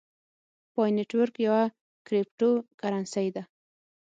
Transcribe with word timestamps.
پای 0.73 0.89
نیټورک 0.97 1.35
یوه 1.47 1.61
کریپټو 2.07 2.49
کرنسۍ 2.79 3.27
ده 3.35 3.43